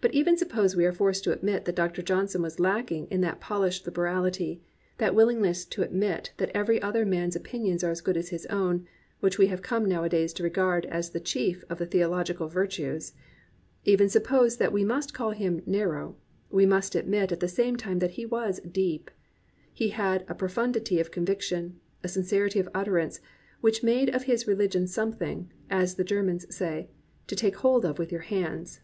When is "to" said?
1.22-1.32, 5.66-5.82, 10.32-10.42, 27.28-27.36